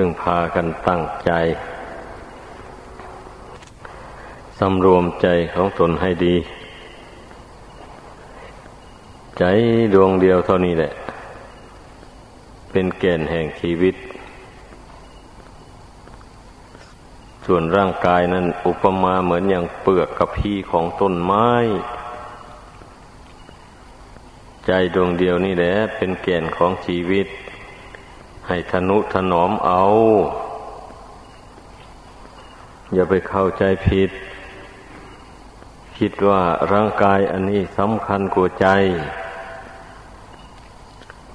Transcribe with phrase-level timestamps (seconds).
[0.00, 1.32] พึ่งพากันตั้งใจ
[4.58, 6.36] สำรวมใจของตนให้ดี
[9.38, 9.44] ใจ
[9.94, 10.92] ดวงเดียวเท่านี้แหละ
[12.70, 13.94] เป็นแก่นแห่งชีวิต
[17.46, 21.50] ส่วนร่างกายนั้นอุปมาเหมือนอย่างเปลือกกระพี้ของต้นไม้
[24.66, 27.28] ใจดวงเดียวนี่แหละ เป็นแก่นของชีวิต
[28.48, 29.82] ให้ทนุถนอมเอา
[32.94, 34.10] อย่าไปเข้าใจผิด
[35.98, 38.66] คิดว่าร่างกายอันนี้สำคัญกว่าใจ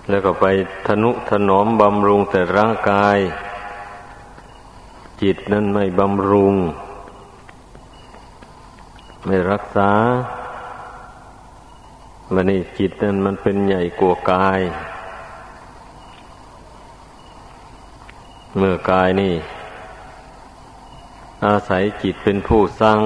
[0.10, 0.46] แล้วก็ไป
[0.88, 3.18] ทนุถนอมบำรุงแต่ร่างกาย
[5.22, 6.56] จิตนั้นไม่บำรุง
[9.26, 9.92] ไม่รักษา
[12.34, 14.60] มันนี่จิตนั้นมันเป็นใหญ่กว่ากาย
[18.58, 19.36] เมื่อกายนี่
[21.46, 23.00] อาศัยจิตเป็นผู้สั่ง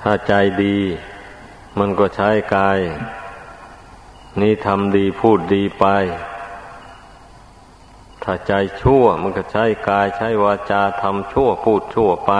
[0.00, 0.78] ถ้าใจดี
[1.78, 2.78] มันก็ใช้กาย
[4.40, 5.84] นี่ทำดีพูดดีไป
[8.22, 12.32] ถ้าใจชั่ว มันก็ใช้กายใช้วาจาทำชั่วพูดชั่วไป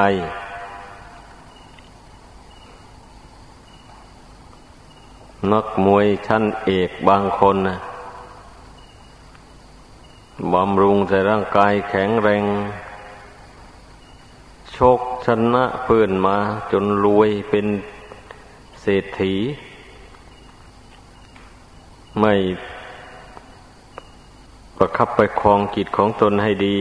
[5.52, 7.78] นักมวยชั้นเอกบางคนนะ
[10.52, 12.44] บำรุงแต่ร่างกายแข็งแรง
[14.72, 16.36] โชกชนะเพื่อนมา
[16.72, 17.66] จนรวยเป็น
[18.82, 19.34] เศรษฐี
[22.20, 22.34] ไม่
[24.76, 26.78] ประคับไปคลองจิตของตนให้ดี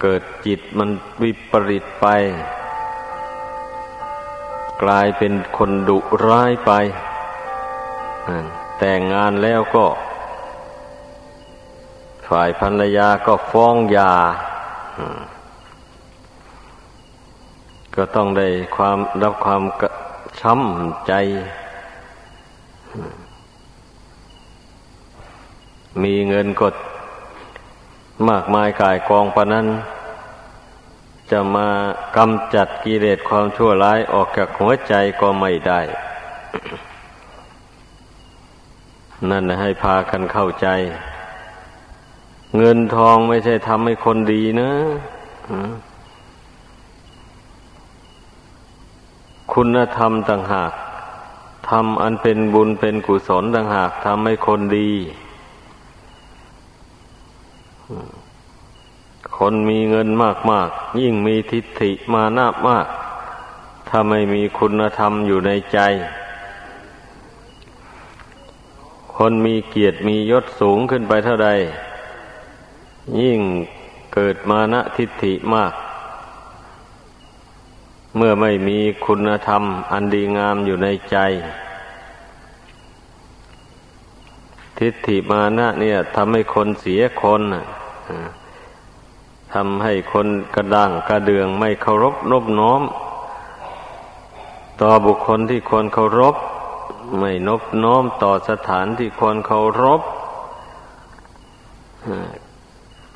[0.00, 0.90] เกิดจิตมัน
[1.22, 2.06] วิปริตไป
[4.82, 6.72] กลายเป็นคนดุร้ายไป
[8.78, 9.86] แต่งงานแล้วก็
[12.38, 14.12] ฝ่ายภรรยาก็ฟ้องยา
[17.94, 19.62] ก็ต้องได้ความรับความ
[20.40, 21.12] ช้ำใจ
[26.02, 26.74] มีเงินกด
[28.28, 29.66] มากมายกายกองปะนั้น
[31.30, 31.68] จะมา
[32.16, 35.80] กำจัดกิเลสความชั่วร้ายออกจากหัวใจก็ไม่ได้
[39.30, 40.68] นั่นให้พากันเข้าใจ
[42.58, 44.70] เงินทองไม่ใช่ทำให้คนดีนะ
[49.52, 50.72] คุณธรรมต่างหาก
[51.68, 54.90] ทำอันเป็นบุญเป็นกุศลต่างหากทำให้คนดี
[59.38, 62.86] คนมีเงินมากมากยิ่งมีทิฏฐิมานาบมาก
[63.88, 65.78] ถ้าไม่มีคุณธรรมอยู่ในใจ
[69.16, 71.50] คนมีเกียรติมียศสูงขึ้นไปเท่าใด
[73.20, 73.40] ยิ่ง
[74.14, 75.72] เกิดมานะทิฏฐิมาก
[78.16, 81.16] เมื่อไม่มีคุณธรรม อันดีงามอยู่ในใจ
[84.78, 87.42] ทิฏฐิมานะเนี่ยทำให้คนเสียคน
[89.54, 92.82] ทำให้คนกระด้างกระเดืองไม่เคารพนบน้อม
[94.80, 96.36] ต่อบุคคลที่ควรเคารพ
[97.18, 100.00] ไม่นบน้อมต่อสถานที่ควรเคารพ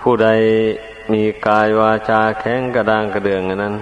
[0.00, 0.28] ผู้ใด
[1.12, 3.74] มีกายวาจาแข็งกระด้างกระเดืองนั้น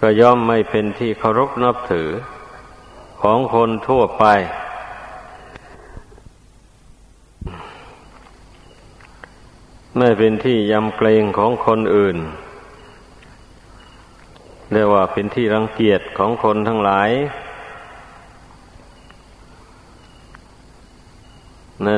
[0.00, 2.08] ก็ย่อมไม่เป็นที่เคารพนับถือ
[3.22, 4.24] ของคนทั่วไป
[9.98, 12.16] ไม่เป็นที่ยำเกรงของคนอื่น
[14.72, 17.10] เรียกว่าเป็นที่รังเกียจของคนทั้งหลาย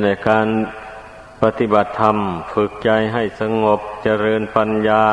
[0.05, 0.47] ในการ
[1.43, 2.17] ปฏิบัติธรรม
[2.55, 5.05] ฝึกใจให้สงบเจริญปัญญา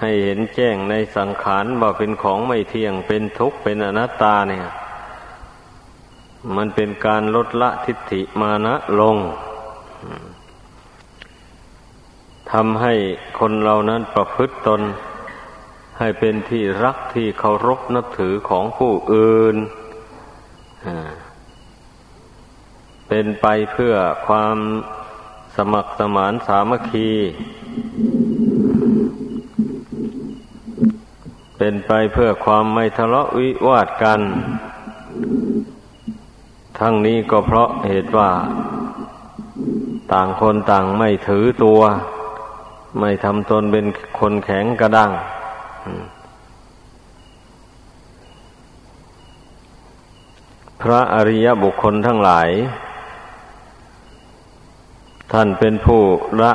[0.00, 4.66] ให้เห็นแจ้งในสังขารว่าเป็นของไม่เที่ยงเป็นทุกข์เป็นอนัตตาเนี่ย
[6.56, 9.16] มันเป็นการลดละทิฏฐิมานะลง
[12.52, 12.94] ทำให้
[13.38, 14.80] คนเรานั้นประพฤติตน
[15.98, 19.56] ให้เป็นที่รักที่เคารพนับถือของผู้อื่น
[23.16, 23.94] เป็นไปเพื่อ
[24.26, 24.56] ความ
[25.56, 27.10] สมัครสมานสามัคคี
[31.58, 34.20] เป็นไปเพื่อความไม่ทะเลาะวิวาทกัน
[36.78, 38.30] ทั้งนี้ก็เพราะเหตุว่า
[40.12, 41.80] ต่างคนต่างไม่ถือตัว
[43.00, 43.86] ไม่ทำตนเป็น
[44.18, 45.12] คนแข็งกระด้าง
[50.82, 52.50] พระอริยบุคคลทั้งหลาย
[55.32, 56.02] ท่านเป็นผู้
[56.42, 56.52] ละ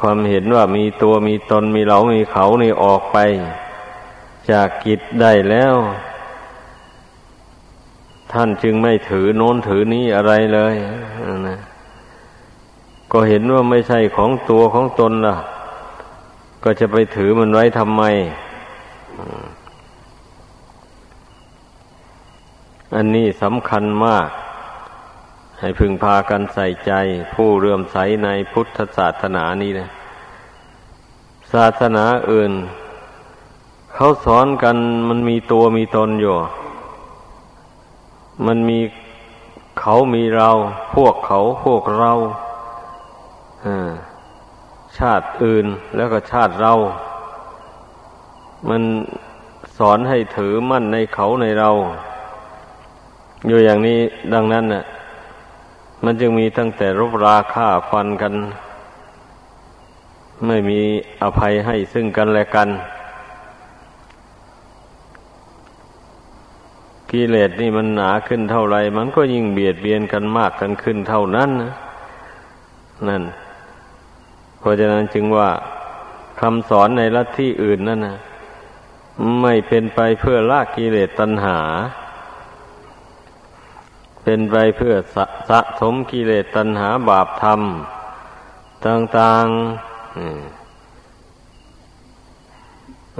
[0.00, 3.18] ความเห็นว่ามีตัวมีตนมีเรามีเขานี่ออกไป
[4.50, 5.74] จากกิจได้แล้ว
[8.32, 10.74] ท่านจึงไม่ถือโน้นถือนี้อะไรเลย
[11.48, 11.58] นะ
[13.12, 15.36] ก็เห็นว่าไม่ใช่ของตัวของตนล่ะ
[16.64, 18.02] ก็จะไปถือมันไว้ทำไม
[22.94, 24.28] อันนี้สำคัญมาก
[25.60, 26.92] ให้พึงพากันใส่ใจ
[27.34, 29.88] ผู้เรื่มใสในพุทธศาสนานี้นะ
[31.52, 32.52] ศาสนาอื่น
[33.94, 34.76] เขาสอนกัน
[35.08, 36.34] มันมีตัวมีตนอยู่
[38.46, 38.80] มันมี
[39.80, 40.50] เขามีเรา
[40.94, 42.12] พวกเขาพวกเรา
[44.98, 45.66] ชาติอื่น
[45.96, 46.72] แล้วก็ชาติเรา
[48.68, 48.82] มัน
[49.78, 51.70] สอนให้ถือมั่นในเขาในเรา
[53.48, 53.98] อยู่อย่างนี้
[54.34, 54.84] ดังนั้นน่ะ
[56.04, 58.34] มันจึงมีตั้งแต่รบราฆ่าฟันกัน
[60.46, 60.80] ไม่มี
[61.22, 62.68] อภัยให้ซึ่งกันและกัน
[67.10, 71.72] กิเลสนี่มันหนาขึ้นเท่าไร มันก็ยิ่งเบียดเบียนกันมากกันขึ้นเท่านั้นนะ
[73.08, 73.22] นั่น
[74.58, 75.50] เพราะฉะนั้นจึงว่า
[76.40, 78.16] คำสอนในลัทธิอื่นนั่นนะ
[79.42, 81.58] ไม่เป็นไปเพื่อลากกิเลสตัณหา
[84.28, 87.60] เป็นไปเพื่อสะสะสมกิเลสตัณหาบาปธรรม
[88.86, 89.56] ต่างๆ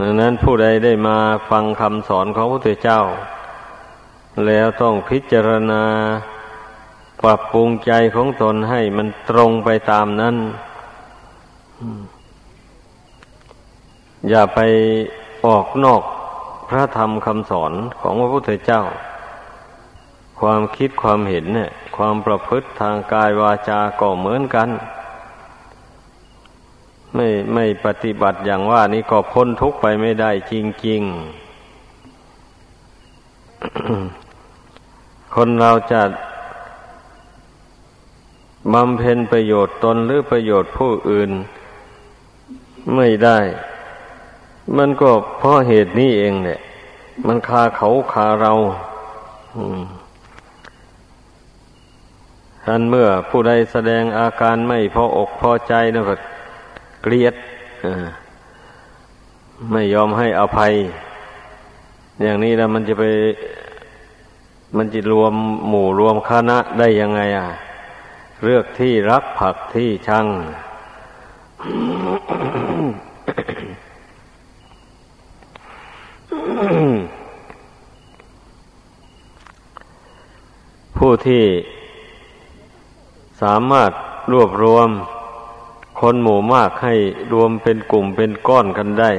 [0.01, 1.19] ดังนั้นผู้ใดได้มา
[1.51, 3.01] ฟังคำสอนของพระพุทธเจ้า
[4.47, 5.85] แล้วต้องพิจารณา
[7.23, 10.37] ปรับปรุงใจของตนให้มันตรงไปตามนั้น
[14.29, 14.61] อย่าไป
[15.47, 16.03] ออกนอก
[16.69, 18.83] พระธรรมคำสอนของพระพุทธเจ้า
[20.41, 24.69] ความคิดความเห็นเนี่ย ความประพฤติทางกายวาจาก็เหมือนกัน
[27.15, 30.55] ไม่ไม่ปฏิบัติอย่างว่านี้ก็พ้นทุกข์ไปไม่ได้จ
[30.87, 31.17] ริง ๆ
[35.35, 36.03] คนเราจะ
[38.73, 41.31] บำเพ็ญประโยชน์ตนหรือประโยชน์ผู้อื่น
[42.97, 43.39] ไม่ได้
[44.77, 46.61] มันก็เพราะเหตุนี้เองเนี่ย
[47.27, 48.53] มันคาเขาคาเรา
[52.69, 56.17] ท่านเมื่อผู้ใดแสดงอาการไม่พออกพอใจนะก็
[57.03, 57.35] เกลียด
[59.73, 60.73] ไม่ยอมให้อภัย
[62.23, 63.05] อย่างนี้แล้วมันจะไป
[64.77, 65.35] มันจะรวม
[65.69, 67.49] หมู่รวมคณะได้ยังไงอะ
[68.45, 70.27] เลือกที่รักผักที่ชัง
[80.97, 81.45] ผู้ที่
[83.43, 83.91] สามารถ
[84.33, 84.89] รวบรวม
[86.01, 86.95] คนหมู่มากให้
[87.33, 89.11] รวมเป็นกลุ่มเป็นก้อนกันได้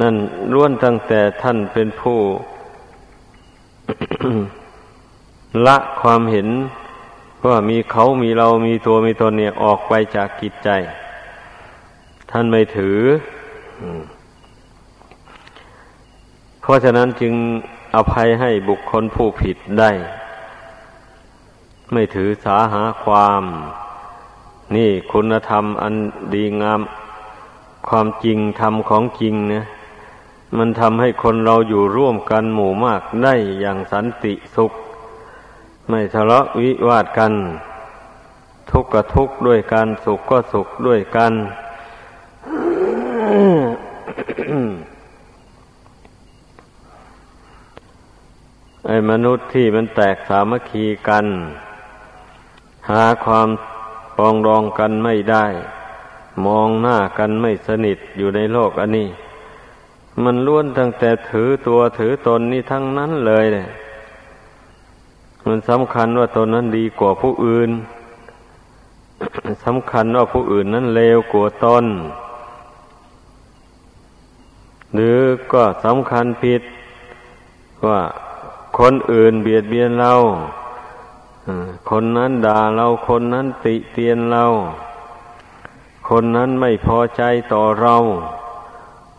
[0.00, 0.14] นั่น
[0.52, 2.18] ล้วนตั้งแต่ท่านเป็นผู้
[5.66, 6.48] ละความเห็น
[7.46, 10.70] ว่ามีเขามีเรามีตัวมีตนเนี่ยออกไปจากกิจใจ
[12.30, 12.98] ท่านไม่ถือ
[16.62, 17.34] เพราะฉะนั้นจึง
[17.94, 19.90] อภัยให้บุคคลผู้ผิดได้
[21.92, 23.44] ไม่ถือสาหาความ
[24.76, 25.94] นี่คุณธรรมอัน
[26.34, 26.80] ดีงาม
[27.88, 29.64] ความจริงธรรมของจริงเนี่ย
[30.56, 34.72] มันทำให้คนเราอยู่ร่วมกันหมู่มากได้อย่างสันติสุข
[35.88, 37.32] ไม่ทะเลาะวิวาทกัน
[38.70, 41.32] ทุกข์ก็ทุกข์ด้วยกันสุขก็สุขด้วยกัน
[48.86, 51.26] ไอ้มนุษย์ที่มันแตกสามัคคีกัน
[52.90, 53.48] หาความ
[54.16, 55.46] ปองรองกันไม่ได้
[56.46, 59.08] มองหน้ากันไม่สนิทอยู่ในโลกอันนี้
[60.24, 63.68] มันล้วนตั้งแต่ถือตัวถือตนนี่ทั้งนั้นเลยเนี่ย
[65.46, 67.70] มันสำคัญว่าตนนั้นดีกว่าผู้อื่น
[69.64, 71.84] สำคัญว่าผู้อื่นนั้นเลวกว่าตน
[74.94, 75.18] หรือ
[75.52, 76.62] ก็สำคัญผิด
[77.86, 78.00] ว่า
[78.78, 80.12] คนอื่นเบียดเบียนเรา
[81.90, 84.44] คนนั้นด่าเราคนนั้นติเตียนเรา
[86.08, 87.96] คนนั้นไม่พอใจต่อเรา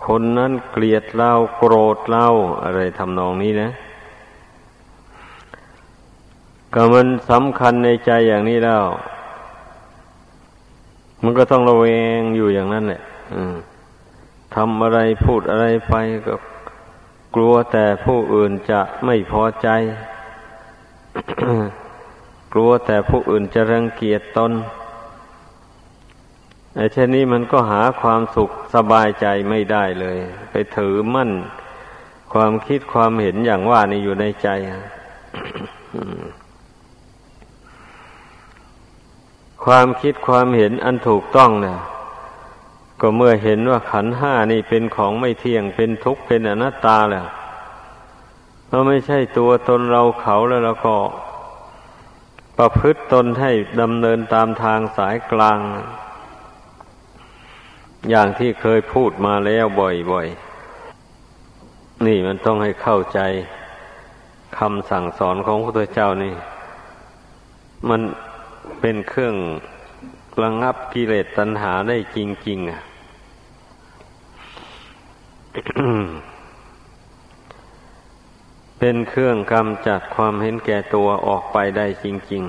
[0.07, 2.25] คนนั้นเกลียดเราโกรธเรา
[2.63, 3.69] อะไรทำนองนี้นะ
[6.73, 8.83] ก็มันสำคัญในใจอย่างนี้แล้ว
[11.23, 11.85] มันก็ต้องระแว
[12.17, 13.01] งอยู่อย่างนั้นแหละ
[14.55, 15.93] ทำอะไรพูดอะไรไป
[16.27, 16.35] ก็
[17.35, 19.67] กลัวแต่ผู้อื่นจะไม่พอใจ
[22.53, 24.51] กลัวแต่ผู้อื่นจะรังเกียจตน
[26.75, 30.17] ไอ้เช่นนี้มันก็หาความสุขสบายใจไม่ได้เลย
[30.51, 31.31] ไปถือมั่น
[32.33, 34.49] ความคิดความเห็นอย่างว่านี่อยู่ในใจ
[39.65, 41.79] ความคิดความเห็นอันถูกต้องเนะ่ย
[43.01, 47.27] ก็เมื่อเห็นว่าขันห้านี่เป็นของไม่เที่ยงเป็นทุกข์เป็นอนัตตาแหล้ว
[48.69, 50.95] เราไม่ใช่ตัวตนเราเขาแล้วเราก็
[52.61, 53.51] ประพฤติตนให้
[53.81, 55.59] ดำเนินตามทางสายกลาง
[58.09, 63.19] อย่างที่เคยพูดมาแล้วบ่อยๆ นี่มันต้องให้เข้าใจ
[64.59, 66.33] คำสั่งสอนของพระพุทธเจ้านี่
[67.89, 68.01] มัน
[68.81, 69.35] เป็นเครื่อง
[70.43, 72.81] ระงับกิเลสตัณหาได้จริง ๆ อะ
[78.79, 82.43] เป็นเครื่องกำจัดความเห็นแก่ตัวออกไปได้จริง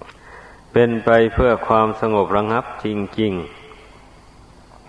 [0.00, 2.86] ๆ เป็นไปเพื่อความสงบระงับจ
[3.20, 3.32] ริง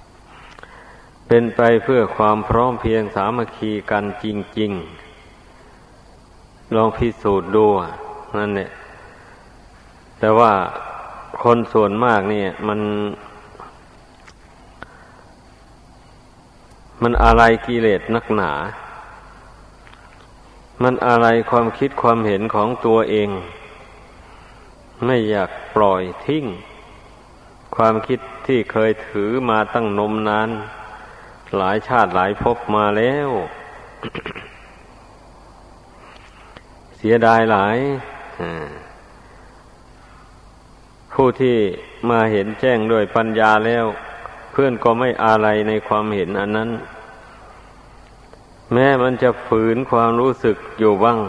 [0.09, 4.25] ๆ เป็นไปเพื่อความพร้อมเพียงสามัคคีกันจ
[4.59, 4.71] ริง
[5.73, 7.65] ๆ ลองพิสูจน์ดู
[8.37, 8.69] นั่นเนี่ย
[10.19, 10.51] แต่ว่า
[11.43, 12.79] คนส่วนมากเนี่ยมัน
[17.01, 18.51] มันอะไรกิเลสนักหนา
[20.81, 23.29] มันอะไรความคิดความเห็นของตัวเอง
[25.05, 26.45] ไม่อยากปล่อยทิ้ง
[27.75, 30.49] ความคิดที่เคยถือมาตั้งนมนาน
[31.57, 33.29] หลายชาติหลายภพมาแล้ว
[36.97, 37.77] เสียดายหลาย
[41.13, 41.57] ผู้ที่
[42.09, 43.85] มาเห็นแจ้งด้วยปัญญาแล้ว
[44.51, 46.69] เพื่อนก็ไม่อะไรในความเห็นอันนั้น
[48.73, 51.19] แม้มันจะฝืนความรู้สึกอยู่บ้าง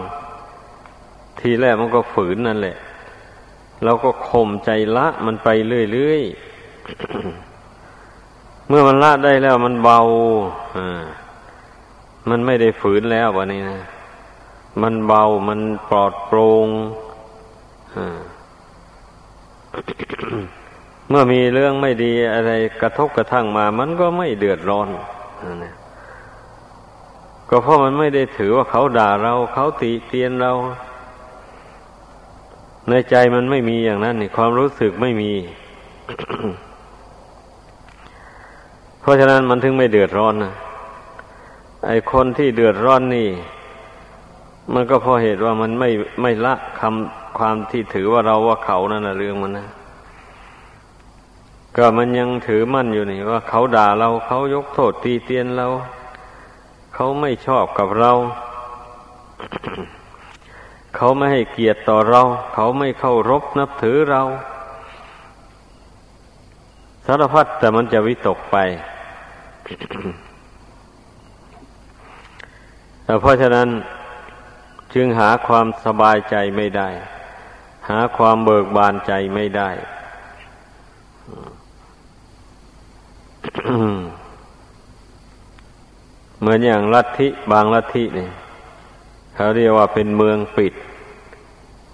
[1.41, 2.77] ทีแรกมันก็ฝืนนั่นแหละ
[3.85, 5.49] เราก็ข่มใจละมันไป
[5.93, 10.01] เรื่อยๆ เมื่อมันละได้แล้วมันเบา
[10.77, 11.05] อ่า
[12.29, 13.81] มันไม่ได้ฝืนแล้ววะนี้นะ
[14.83, 16.69] มันเบา มันปลอดโปร่ง
[21.09, 24.89] เมื่อมีเรื่องไม่ดีอะไรกระทบกระทั่งมา มันก็ไม่เดือดร้อน
[25.65, 25.75] นะ
[27.49, 30.53] ก็เพราะมันไม่ได้ถือว่าเขาด่าเรา เขาติเตียนเรา
[32.89, 35.33] ในใจมันไม่มีอย่างนั้นนี่ความรู้สึกไม่มี
[39.01, 40.55] เพราะฉะนั้นมันถึงไม่เดือดร้อนนะ
[41.87, 43.29] ไอคนที่เดือดร้อนนี่
[44.75, 45.89] มันก็เพราะเหตุว่ามันไม่
[46.23, 49.69] ไม่ละคำความที่ถือว่าเราว่าเขานั่นนะเรื่องมันนะ
[51.77, 55.67] ก็มันยังถือมั่นอยู่นี่ว่าเขาด่าเราเขายกโทษตีเตียนเรา
[56.95, 58.13] เขาไม่ชอบกับเรา
[60.97, 62.23] เขาไม่ให้เกียรติต่อเรา
[62.55, 64.23] เขาไม่เคารพนับถือเรา
[67.07, 68.57] สารพัดแต่มันจะวิตกไป
[73.05, 73.69] แต่เพราะฉะนั้น
[74.95, 76.89] จึงหาความสบายใจไม่ได้
[77.89, 79.71] หาความเบิกบานใจไม่ได้
[86.45, 88.31] เหมือนอย่างลัทธิบางลัทธิเนี่ย
[89.35, 90.75] เขาเรียกว่าเป็นเมืองปิด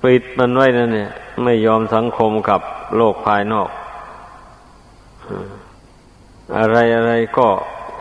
[0.05, 1.11] ปิดมันไว้นั่นเนี่ย
[1.43, 2.61] ไม่ยอมสังคมกับ
[2.97, 3.71] โลกภายนอก
[6.59, 7.49] อะไรอะไรก็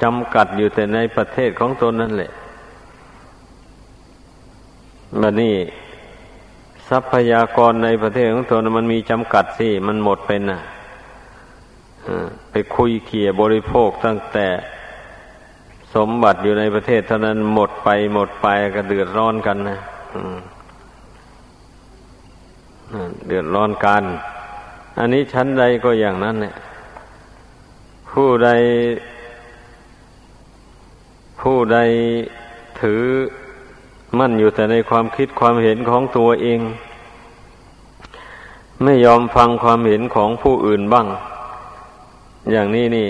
[0.03, 2.31] จำกัดอยู่แต่ในประเทศของตนนั่นแหละ
[5.21, 5.55] บัดนี้
[6.89, 10.61] ทรัพยากรในประเทศของตนมันมีจำกัดสิมันหมดเป็นน่ะ
[12.51, 14.47] ไปคุยเขี่ยบริโภคตั้งแต่
[15.95, 19.79] สมบัติอยู่ในประเทศเท่านั้นหมดไปหมดไปก็เดือดร้อนกันนะ
[23.27, 24.03] เดือดร้อนกัน
[24.99, 26.55] อันนี้ชั้นใดก็อย่างนั้นเนี่ย
[28.11, 28.49] ผู้ใด
[31.41, 31.77] ผู้ใด
[32.81, 33.03] ถือ
[34.17, 36.59] มั่นอยู่แต่ในความคิดความเห็นของตัวเอง
[38.83, 41.07] ไม่ยอมฟังความเห็นของผู้อื่นบ้าง
[42.51, 43.07] อย่างนี้นี่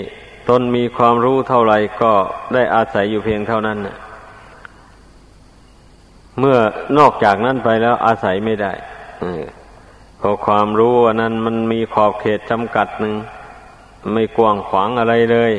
[0.48, 2.12] ตนมีความรู้เท่าไหร่ก็
[2.54, 3.78] ได้อาศัยอยู่เพียงเท่านั้น
[6.38, 6.56] เมื่อ
[6.98, 8.72] นอกจากนั้นไปแล้วอาศัยไม่ได้
[10.18, 13.14] เพราะความรู้นั้นมันมีขอบเขตจำกัดหนึ่ง
[14.12, 15.52] ไม่กว้างขวางอะไรเลย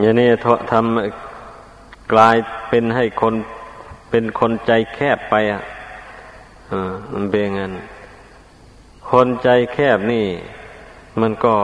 [0.00, 0.28] อย่างนี้
[0.72, 2.36] ทำกลาย
[2.68, 3.34] เป็นให้คน
[4.10, 5.62] เป็นคนใจแคบไปอะ
[7.12, 7.72] มันเป็นงั้น
[9.10, 10.26] คนใจแคบนี่
[11.20, 11.54] มันก็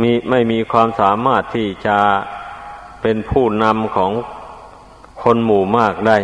[0.00, 1.98] มีไม่มีความสามารถที่จะ
[3.02, 4.12] เป็นผู้นำของ
[5.22, 6.18] คนหมู่มากได้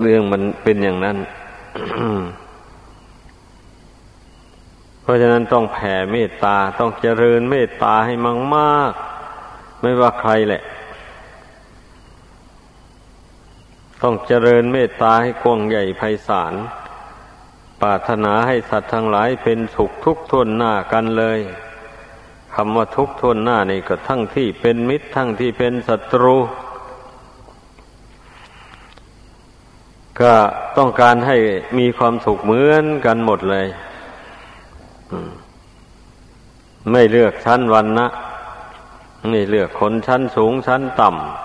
[0.00, 1.16] เรื่องมันเป็นอย่างนั้น
[5.02, 8.92] เพราะฉะนั้นต้องแผ่เมตตาต้องเจริญเมตตาให้มั่งมาก
[9.82, 10.62] ไม่ว่าใครแหละ
[14.02, 16.54] ต้องเจริญเมตตาให้กว้างใหญ่ไพศาล
[17.84, 21.40] ปรารถนาให้สัตว์ทั้งหลายเป็นสุขทุกข์ทวนหน้ากันเลย
[22.54, 26.36] คำว่าทุกข์ทวนหน้านี่ก็ทั้งที่เป็นมิตรทั้งที่เป็นศัตรู
[30.20, 30.34] ก็
[30.76, 31.36] ต้องการให้
[31.78, 33.66] มีความสุขเหมือนกันหมดเลย
[36.90, 38.06] ไม่เลือกชั้นวันนะ
[39.30, 41.43] ไม่เลือกคนชั้นสูงชั้นต่ำ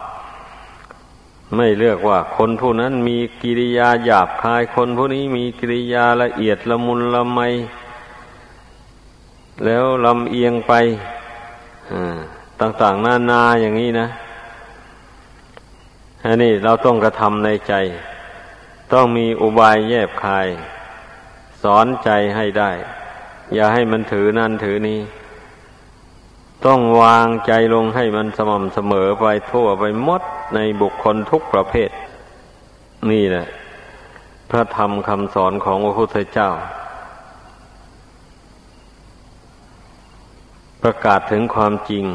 [1.56, 7.40] ไม่เลือกว่าคนผู้นั้นมีกิริยาหยาบคาย คนผู้นี้มีกิริยาละเอียดละมุนละไม
[9.66, 10.74] แล้วลำเอียงไป
[12.60, 14.08] ต่างๆนานาอย่างนี้นะ
[16.26, 17.74] อันนี้เราต้องกระทำในใจ
[18.94, 20.48] ต้องมีอุบายแยบคาย
[21.62, 22.72] สอนใจให้ได้
[23.54, 25.00] อย่าให้มันถือนั่นถือนี้
[26.66, 30.22] ต้องวางใจลงให้มันสม่ำเสมอไปทั่วไปหมด
[30.56, 31.90] ในบุคคลทุกประเภท
[33.12, 33.48] นี่แหละ
[34.50, 36.50] พระธรรมคำสอนของพระพุทธเจ้า
[40.82, 42.06] ประกาศถึงความจริง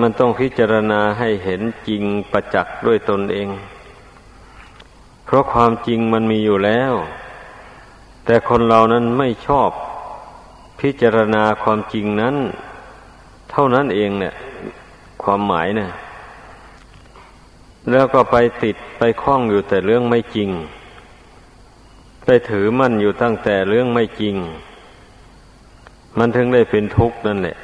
[0.00, 2.02] มันต้องพิจารณาให้เห็นจริง
[2.32, 3.48] ประจักษ์ด้วยตนเอง
[5.24, 6.92] เพราะความจริงมันมีอยู่แล้ว
[8.24, 9.70] แต่คนเรานั้นไม่ชอบ
[10.80, 12.36] พิจารณาความจริงนั้น
[13.50, 14.34] เท่านั้นเองเนี่ย
[15.22, 15.90] ความหมายเนี่ย
[17.90, 20.50] แล้วก็ไปติดไปคล้องอยู่แต่เรื่องไม่จริง
[22.24, 24.36] ไปถือมั่นอยู่ตั้งแต่เรื่องไม่จริง
[26.18, 27.56] มันถึงได้เป็นทุกข์นั่นแหละ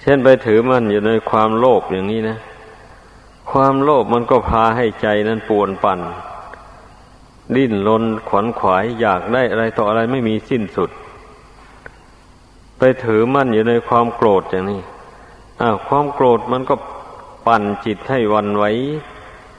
[0.00, 2.38] เช่นไปถือมั่นอยู่ในความโลภอย่างนี้นะ
[3.50, 6.00] ความโลภมันก็พาให้ใจนั้นปวนปั่น
[7.56, 10.90] ดิ้นรนขวนขวายอยากได้อะไรต่ออะไรไม่มีสิ้นสุด
[12.78, 14.80] ไปถือมั่นอยู่ในความโกรธอย่างนี้
[15.86, 16.74] ความโกรธมันก็
[17.46, 18.64] ปั่นจิตให้วันไหว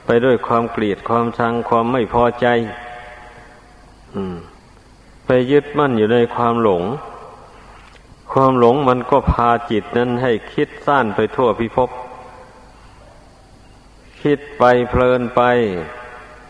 [0.06, 2.46] ไปด้วยความเกลียดความชังความไม่พอใจ
[4.14, 4.16] อ
[5.26, 6.82] ไปยึดมั่นอยู่ในความหลง
[8.32, 11.90] ความหลงมันก็พาจิตนั้นให้คิดสั้นไปทั่วพิภพ
[14.22, 15.42] คิดไปเพลินไป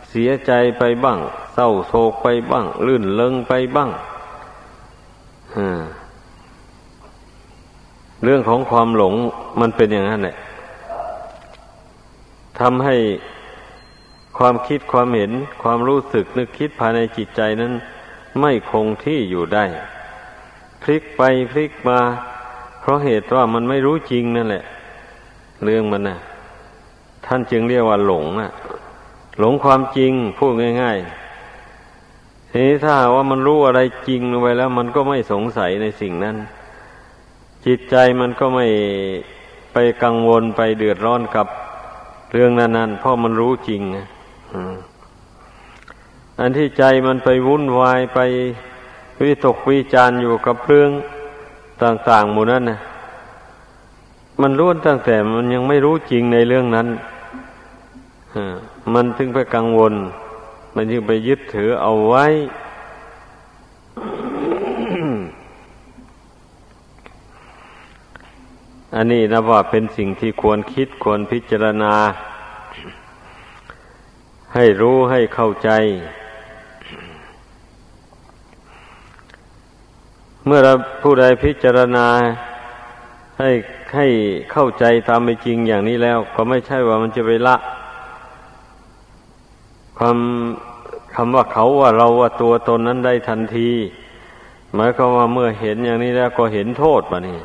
[0.09, 1.19] เสียใจไปบ้าง
[1.55, 3.91] เศร้าโศกไปบ้าง ลื่นเลงไปบ้าง
[8.24, 9.14] เรื่องของความหลง
[9.61, 10.37] มันเป็นอย่างนั้นแหละ
[12.61, 12.96] ทำให้
[14.38, 17.72] ความคิดความเห็นความรู้สึกนึกคิดภายในจิตใจนั้น
[18.40, 19.64] ไม่คงที่อยู่ได้
[20.83, 21.98] พลิกไปพลิกมา
[22.80, 24.64] เพราะเหตุว่ามันไม่รู้จริงนั่นแหละ
[25.64, 26.18] เรื่องมันนะ่ะ
[27.26, 28.52] ท่านจึงเรียกว่าหลงอะ
[29.38, 30.52] หลงความจริงพูด
[30.83, 36.37] ง่ายๆทีนี้ถ้าว่ามันรู้อะไรจริงไปแล้ว มันก็ไม่สงสัยในสิ่งนั้น
[37.66, 38.66] จิตใจมันก็ไม่
[39.73, 41.46] ไปกังวลไปเดือดร้อนกับ
[42.33, 43.83] เรื่องนั้นๆเพราะมันรู้จริง
[46.40, 48.18] อันที่ใจมันไปวุ่นวายไป
[49.25, 50.90] วิตกวิจารอยู่กับเรื่อง
[51.83, 52.79] ต่างๆหมู่นั้นนะ
[54.40, 56.88] มันรู้ตั้งแต่มันยังไม่รู้จริงในเรื่องนั้น
[58.94, 59.94] มันถึงไปกังวล
[60.75, 62.27] มันจึงไปยึดถือเอาไว้
[68.94, 71.94] อันนี้นะว่าเป็นสิ่งที่ควรคิดควรพิจารณา
[74.55, 75.70] ให้รู้ให้เข้าใจ
[80.46, 80.72] เมื่อเรา
[81.03, 82.07] ผู้ใดพิจารณา
[83.38, 83.50] ให้
[83.94, 84.07] ให้
[84.53, 87.57] เข้าใจตามไปจริงอย่างนี้แล้ว ก็ไม่ใช่ว่ามันจะไปละ
[89.98, 93.70] คำคำว่าเขาว่าเราว่าตัวตนนั้นได้ทันที
[94.74, 97.38] หมายความว่าเมื่อเห็นอย่างนี้แล้วก็เห็นโทษปะนี่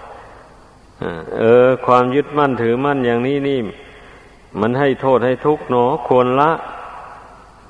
[1.38, 3.60] เออ ความยึดมั่นถือมั่นอย่างนี้นี่
[4.60, 6.52] มันให้โทษให้ทุกข์หนอควรละ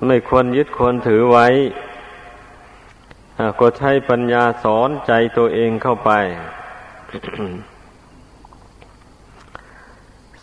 [0.08, 1.48] ไม่ควรยึดควรถือไว้
[3.60, 6.12] ก็ใช้ปัญญาสอนใจตัวเองเข้าไป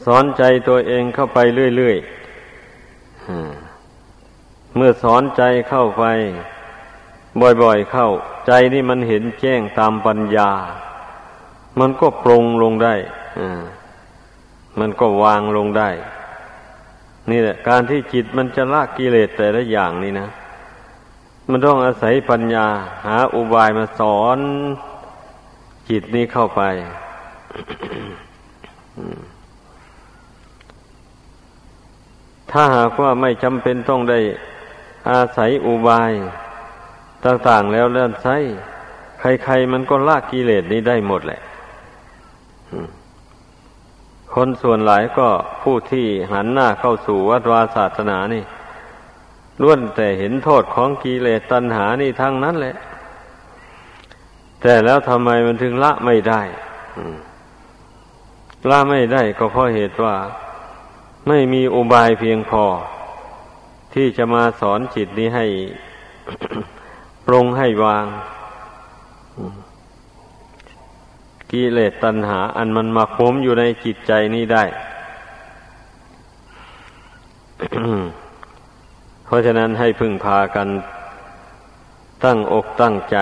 [0.05, 1.39] สอนใจตัวเองเข้าไป
[1.77, 2.07] เรื่อยๆ
[4.77, 6.05] เมื่อสอนใจเข้าไป
[7.63, 8.09] บ่อยๆเข้า
[8.47, 10.51] ใจนี่มันเห็นแจ้งตามปัญญา
[11.81, 12.95] มันก็ปรงลงได้
[14.79, 15.91] มันก็วางลงได้
[17.31, 20.29] นี่แหละ การที่จิตมันจะละกิเลสแต่ละอย่างนี่นะ
[21.51, 22.67] มันต้องอาศัยปัญญา
[23.07, 24.39] หาอุบายมาสอน
[25.89, 26.63] จิตนี้เข้าไป
[32.51, 34.21] ถ้าหากว่าไม่จำเป็นต้องได้
[35.11, 36.13] อาศัยอุบาย
[37.25, 38.37] ต่างๆแล้วเลื่อนไส้
[39.21, 41.41] ใครๆมันก็ลากกิเลสนี้ได้หมดแหละ
[44.35, 45.29] คนส่วนหลายก็
[45.63, 48.45] ผู้ที่หันหน้าเข้าสู่วัดวาศาสนานี่
[49.63, 52.77] ล้วนแต่เห็นโทษของกิเลสตัณหานี่ทั้งนั้นแหละ
[54.63, 56.43] แต่แล้วทำไมมันถึงละไม่ได้
[58.71, 60.17] ละไม่ได้ก็เพราะเหตุว่า
[61.29, 62.65] ไม่มีอุบายเพียงพอ
[63.95, 65.47] ที่จะมาสอนจิตนี้ให้
[67.27, 68.07] ปรงให้วาง
[71.53, 74.65] กิเลสตัณหา อันมันมาคมอยู่ในจิตใจนี้ได้
[79.25, 80.69] เพราะฉะนั้นให้พึ่งพากัน
[82.25, 83.17] ตั้งอกตั้งใจ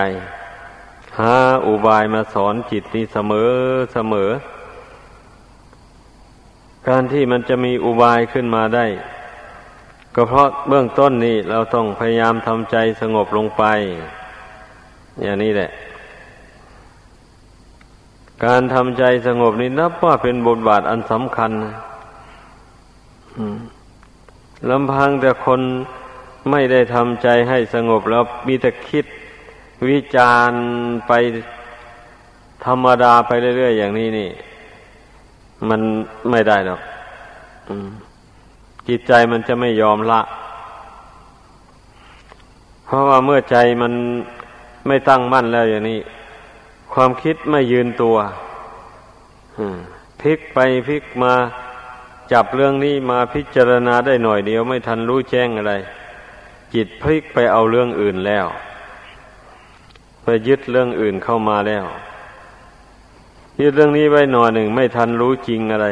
[1.19, 1.35] หา
[1.67, 3.51] อุบายมาสอนจิตนี้เสมอ
[3.93, 4.29] เสมอ
[6.87, 8.85] การที่มันจะมีอุบายขึ้นมาได้
[10.15, 13.63] ก็เพราะเบื้องต้นนี้เราต้องพยายามทำใจสงบลงไป
[15.21, 15.71] อย่างนี้แหละ
[18.45, 21.51] การทำใจสงบนี้นับว่าเป็นบทบาทอันสำคัญ
[24.69, 25.61] ลำพังแต่คน
[26.51, 29.05] ไม่ได้ทำใจให้สงบแล้วมีแต่คิด
[29.89, 30.51] วิจาร
[31.07, 31.11] ไป
[32.65, 34.29] ธรรมดาไปเรื่อยๆอย่างนี้นี่
[35.69, 35.81] มัน
[36.29, 36.81] ไม่ได้หรอก
[38.87, 40.21] จิตใจมันจะไม่ยอมละ
[42.85, 43.93] เพราะว่าเมื่อใจมัน
[44.87, 45.99] ไม่ตั้งมั่นแล้วอย่างนี้
[46.93, 48.17] ความคิดไม่ยืนตัว
[50.21, 51.33] พลิกไปพลิกมา
[52.31, 55.73] จับเรื่องนี้มาพิจารณาได้หน่อยเดียวไม่ทันรู้แจ้งอะไร
[56.73, 58.45] จิตพลิกไปเอาเรื่องอื่นแล้ว
[60.23, 61.85] ไปยึดเรื่องอื่นเข้ามาแล้ว
[63.61, 65.87] ยึดเรื่องนี้ไว้หน่อยหนึ่งไม่ทันรู้จริงอะไร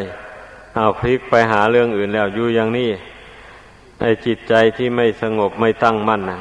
[0.75, 2.89] เอาพลิกไปหาเรื่องอื่นแล้วอยู่อย่างนี้
[3.99, 6.39] ในจิตใจที่ไม่สงบไม่ตั้งมั่นนะ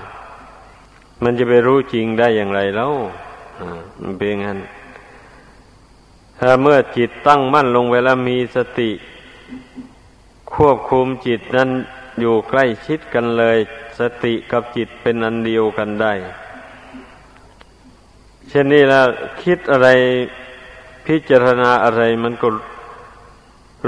[1.23, 2.93] มันจะไปรู้จริงได้อย่างไรแล้ว
[4.17, 4.59] เป็นงั้น
[6.39, 8.91] ถ้าเมื่อจิตตั้งมั่นลงเวลามีสติ
[10.55, 11.71] ควบคุมจิตนั้น
[12.21, 13.59] อยู่ใกล้ชิดกันเลย
[13.99, 16.13] สติกับจิตเป็นอันเดียวกันได้
[18.49, 19.07] เช่นนี้แล้ว
[19.43, 19.89] คิดอะไร
[21.07, 22.49] พิจารณาอะไรมันก็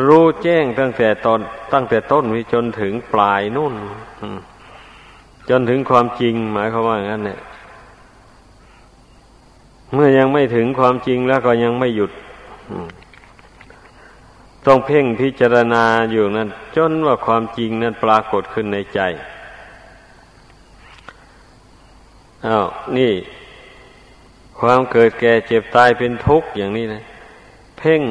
[0.07, 1.41] รู้แจ้งตั้งแต่ตอน
[1.73, 3.75] ตั้งแต่ต้นวิจนถึงปลายนู่น
[5.51, 7.41] จนถึงความจริงหมายความว่างั้นเนี่ย
[9.93, 12.11] เมื่อยังไม่ถึงความจริงแล้วก็ยังไม่หยุด
[14.67, 19.01] ต้องเพ่งพิจารณาอยู่นั้น จนว่าความจริงนั้นปรากฏขึ้นในใจ
[22.47, 23.13] อา้าวนี่
[24.61, 27.03] ความเกิดแก่เจ็บตายเป็นทุกข์อย่างนี้นะ
[27.79, 28.03] เพ่ง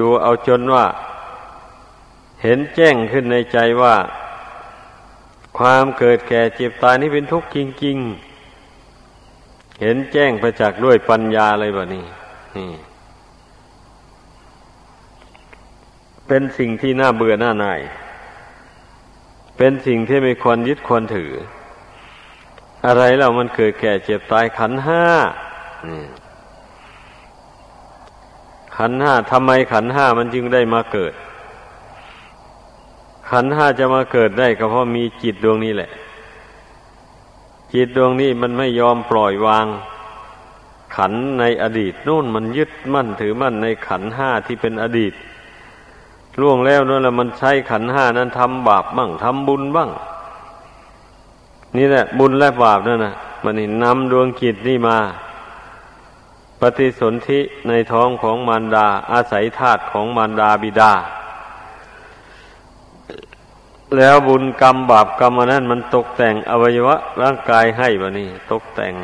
[0.00, 0.86] ดูเอาจนว่า
[2.42, 3.96] เห็นแจ้งขึ้นในใจว่า
[5.58, 8.29] ความเกิดแก่เจ็บตายนี่เป็นทุกข์จริง ๆ
[9.80, 12.04] เห็นแจ้งประจักษ์ด้วยปัญญาเลยแบบนี้
[12.56, 12.70] นี่
[16.26, 17.80] เป็นสิ่งที่น่าเบื่อหน้าหน่าย
[19.56, 21.32] เป็นสิ่งที่ไม่ควรยึดควรถือ
[22.86, 25.02] อะไรแล้วมันเกิดแก่เจ็บตายขันห้า
[28.76, 31.12] ขันห้าทำไมขันห้ามันจึงได้มาเกิด
[33.30, 35.90] ขันห้าจะมาเกิดได้ก็เพราะมีจิตดวงนี้แหละ
[37.74, 39.66] จิตดวงนี้มันไม่ยอมปล่อยวาง
[40.96, 45.12] ขันในอดีตนู่นมันยึดมั่นถือมั่นในขันห้าที่เป็นอดีต
[46.40, 49.90] ล่วงแล้วนั่นแหละมันใช้ขันห้านั้นทำบาปบ้างทำบุญบ้าง
[51.76, 54.96] นี่แหละบุญและบาปนั่นนะมันนี่นำดวงจิตนี่มา
[56.60, 60.92] ปฏิสนธิในท้องของมารดาอาศัยธาตุของมารดาบิดา
[63.96, 68.94] แล้วบุญกรรมบาปกรรมอันนั้นมันตกแต่งอวัยวะ ร่างกายให้บะนี่ตกแต่ง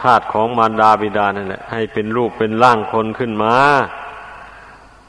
[0.00, 3.54] ธาตุของมารดาบิดานั่นแหละ ให้เป็นรูปเป็นร่างคนขึ้นมา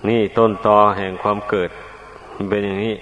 [0.08, 1.70] นี่ต้นตอแห่งความเกิด
[2.50, 2.96] เป็นอย่างนี้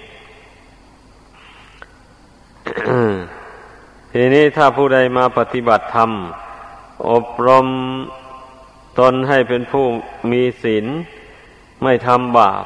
[4.12, 6.10] ทีนี้ถ้าผู้ใดมาปฏิบัติธรรม
[7.10, 7.66] อบรม
[8.98, 9.84] ตนให้เป็นผู้
[10.30, 10.86] มีศีล
[11.82, 12.64] ไม่ทำบาป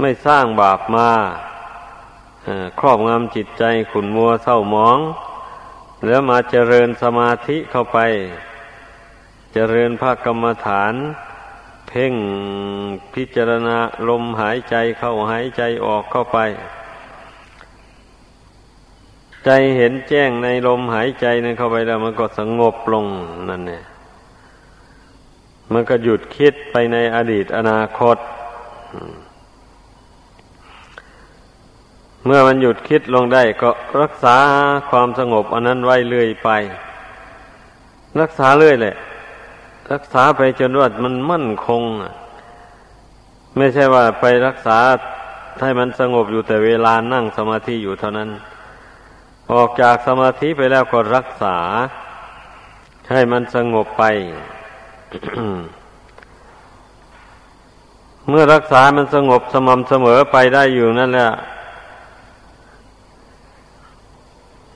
[0.00, 1.10] ไม่สร้างบาปมา
[2.80, 4.98] ครอบงำจิตใจขุนมัวเศร้าหมอง
[6.06, 7.98] แล้วมาเจริญสมาธิเข้าไป
[9.54, 10.94] เจริญภาคกรรมฐาน
[11.88, 12.14] เพ่ง
[13.14, 13.76] พิจารณา
[14.08, 16.38] ลมหายใจเข้าหายใจออกเข้าไป
[19.44, 23.06] ใจเห็นแจ้งในลมหายใจนั้นเข้าไปแล้วมันก็สงบลง
[23.50, 23.82] นั่นเนี่ย
[25.72, 28.16] มันก็หยุดคิดไปในอดีตอนาคต
[32.24, 34.36] เมื่อมันหยุดคิดลงได้ก็รักษา
[34.90, 36.48] ความสงบอันนั้นไว้เรื่อยไป
[38.20, 38.96] รักษาเรื่อยแหละ
[39.92, 41.82] รักษาไปจนว่ามันมั่นคง
[43.56, 44.78] ไม่ใช่ว่าไปรักษา
[45.60, 48.30] ให้มันสงบอยู่แต่เวลานั่งสมาธิอยู่เท่านั้น
[49.52, 51.56] ออกจากสมาธิไปแล้วก็รักษา
[53.12, 54.04] ให้มันสงบไป
[58.28, 61.30] เมื่อรักษามันสงบสม่ำเสมอไปได้อยู่นั่นแหละ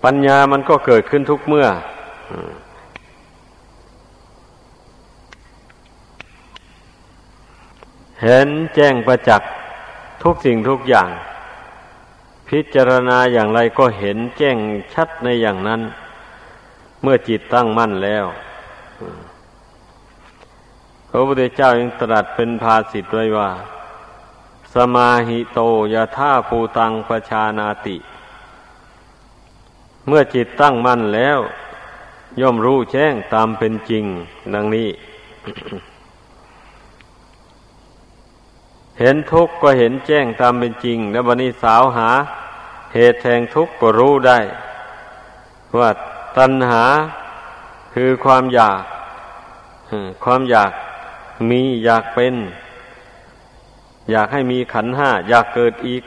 [0.05, 1.67] ปัญญามันก็เกิดขึ้นทุกเมื่อ
[8.23, 9.51] เห็นแจ้งประจักษ์
[10.23, 11.11] ทุกสิ่งทุกอย่าง
[12.49, 14.57] พิจารณาอย่างไรก็เห็นแจ้ง
[14.95, 15.81] ชัดในอย่างนั้น
[17.03, 18.25] เมื่อจิตตั้งมั่นแล้ว
[21.11, 23.51] พระพุทธเจ้ายังตรัสเป็นภาสิทธไว้ว่า
[24.75, 25.61] สมาหิโต
[25.95, 27.97] ยะท่าภูตังประชานาติ
[30.07, 31.39] เมื่อจิตตั้งมั่นแล้ว
[32.41, 34.05] ย่อมรู้แจ้งตามเป็นจริง
[34.55, 34.89] ดังนี้
[39.01, 42.09] เห็นทุกข์ก็เห็นแจ้งตามเป็นจริง แล้วบันนี้สาวหา
[42.95, 44.39] เหตุแห่งทุกข์ก็รู้ได้
[45.79, 45.91] ว่า
[46.37, 46.85] ตัณหา
[47.95, 48.83] คือความอยาก
[50.25, 50.71] ความอยาก
[51.51, 52.35] มีอยากเป็น
[54.11, 56.03] อยากให้มีขันห้า อยากเกิดอีก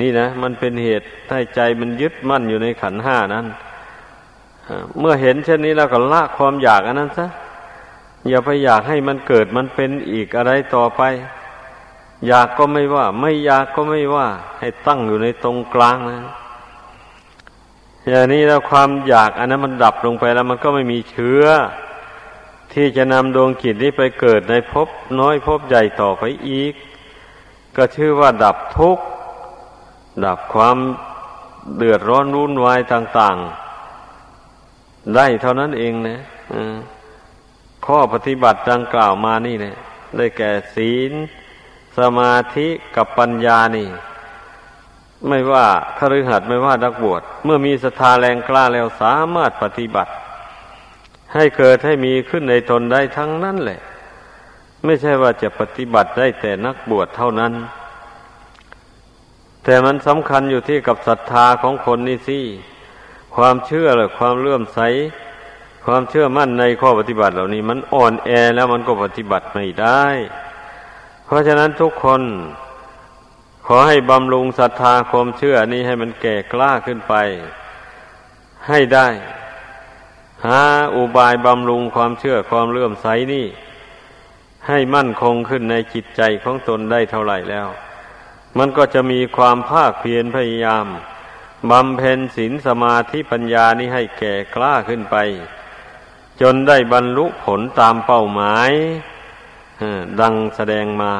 [0.00, 3.46] นี่นะมันเป็นเหตุให้ใจมันยึดมั่นอยู่ในขันห้านั้น
[4.98, 7.26] เมื่อเห็นเช่นนี้แล้วก็ละความอยากอันนั้นซะ
[8.28, 11.02] อย่าไปอยากให้มันเกิดมันเป็นอีกอะไรต่อไป
[12.26, 14.26] อยากก็ไม่ว่า ไม่อยากก็ไม่ว่า
[14.58, 16.20] ให้ตั้งอยู่ในตรงกลางนะ
[18.08, 21.44] อย่างนี้แล้วความอยากอันนั้นมันดับลงไปแล้วมันก็ไม่มีเชื้อ
[22.72, 24.88] ที่จะนำดวงจิตนี้ไปเกิดในภพ
[25.20, 26.74] น้อยภพใหญ่ต่อไปอีก
[27.76, 29.04] ก็ชื่อว่าดับทุกข์
[30.24, 30.76] ดับความ
[31.76, 33.36] เดือดร้อนรุ่นวายต่าง
[34.26, 36.18] ๆ ได้เท่านั้นเองนะ
[37.86, 39.76] ข้อปฏิบัติดังกล่าวมานี่เนี่ย
[40.16, 41.12] ได้แก่ศีล
[41.98, 43.88] สมาธิกับปัญญานี่
[45.28, 45.66] ไม่ว่า
[45.98, 50.12] คฤหัสถ์ไม่ว่านักบวชเมื่อมีศรัทธาแรงกล้าแล้วสามารถปฏิบัติ
[51.34, 53.80] ให้เกิดให้มีขึ้นในตนได้ทั้งนั้นแหละ
[54.84, 57.52] ไม่ใช่ว่าจะปฏิบัติได้แต่นักบวชเท่านั้น
[59.64, 62.40] แต่มันสำคัญอยู่ที่กับศรัทธาของคนนี่สิ
[63.36, 64.80] ความเชื่อหรือความเลื่อมใส
[65.84, 70.04] ความเชื่อมั่นในข้อปฏิบัติเหล่านี้ มันอ่อนแอแล้วมันก็ปฏิบัติไม่ได้
[71.24, 72.22] เพราะฉะนั้นทุกคน
[73.66, 77.14] ขอให้บำรุงศรัทธาความเชื่อนี้ให้มันแก่กล้าขึ้นไป
[78.68, 79.08] ให้ได้
[80.46, 80.60] หา
[80.94, 83.46] อุบายบำรุงความเชื่อความเลื่อมใสนี่
[84.68, 87.68] ให้มั่นคงขึ้นในจิตใจของตนได้เท่าไหร่แล้ว
[88.58, 90.86] มันก็จะมีความภาคเพียรพยายาม
[91.70, 95.16] บำเพ็ญศีลสมาธิปัญญานี้ให้แก่กล้าขึ้นไป
[96.40, 98.70] จนได้บรรลุผลตามเป้าหมาย
[100.20, 101.14] ดังแสดงมา